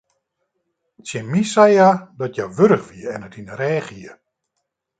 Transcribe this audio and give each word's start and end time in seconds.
Tsjin 1.03 1.27
my 1.31 1.43
sei 1.53 1.73
hja 1.77 1.89
dat 2.19 2.33
hja 2.35 2.45
wurch 2.57 2.85
wie 2.89 3.05
en 3.13 3.25
it 3.27 3.37
yn 3.39 3.47
de 3.49 3.55
rêch 3.61 3.89
hie. 3.93 4.13